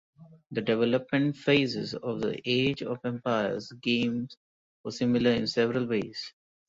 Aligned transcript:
The 0.49 0.61
development 0.63 1.35
phases 1.35 1.93
of 1.93 2.21
the 2.21 2.41
"Age 2.49 2.81
of 2.81 2.97
Empires" 3.03 3.71
games 3.83 4.35
were 4.83 4.89
similar 4.89 5.29
in 5.29 5.45
several 5.45 5.85
ways. 5.85 6.33